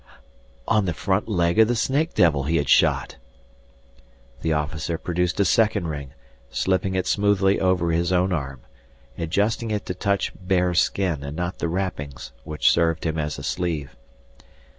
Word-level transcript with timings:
On 0.67 0.85
the 0.85 0.95
front 0.95 1.27
leg 1.29 1.59
of 1.59 1.67
the 1.67 1.75
snake 1.75 2.15
devil 2.15 2.45
he 2.45 2.55
had 2.57 2.67
shot! 2.67 3.17
The 4.41 4.51
officer 4.51 4.97
produced 4.97 5.39
a 5.39 5.45
second 5.45 5.89
ring, 5.89 6.13
slipping 6.49 6.95
it 6.95 7.05
smoothly 7.05 7.59
over 7.59 7.91
his 7.91 8.11
own 8.11 8.33
arm, 8.33 8.61
adjusting 9.15 9.69
it 9.69 9.85
to 9.85 9.93
touch 9.93 10.33
bare 10.33 10.73
skin 10.73 11.23
and 11.23 11.37
not 11.37 11.59
the 11.59 11.69
wrappings 11.69 12.31
which 12.43 12.71
served 12.71 13.05
him 13.05 13.19
as 13.19 13.37
a 13.37 13.43
sleeve. 13.43 13.95